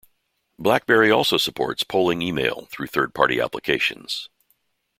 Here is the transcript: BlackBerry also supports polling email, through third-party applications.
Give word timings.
BlackBerry 0.57 1.11
also 1.11 1.37
supports 1.37 1.83
polling 1.83 2.23
email, 2.23 2.67
through 2.71 2.87
third-party 2.87 3.39
applications. 3.39 4.29